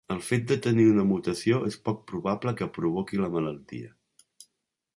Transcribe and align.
El 0.13 0.19
fet 0.27 0.45
de 0.51 0.55
tenir 0.67 0.85
una 0.93 1.03
mutació 1.09 1.59
és 1.67 1.77
poc 1.89 2.01
probable 2.13 2.55
que 2.63 2.69
provoqui 2.79 3.21
la 3.21 3.31
malaltia. 3.37 3.95